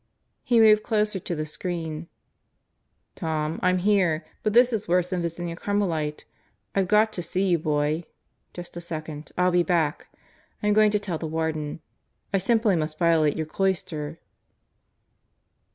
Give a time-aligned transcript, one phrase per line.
[0.41, 2.07] He moved closer to the screen.
[3.15, 4.25] "Tom, I'm here.
[4.41, 6.25] But this is worse than visiting a Carmelite.
[6.73, 8.05] I've got to see you, boy.
[8.51, 10.07] Just a second I'll be back.
[10.63, 11.81] I'm going to tell the Warden.
[12.33, 14.17] I simply must violate your cloister."